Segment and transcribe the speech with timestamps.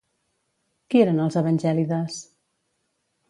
[0.93, 2.17] Qui eren els Evangèlides?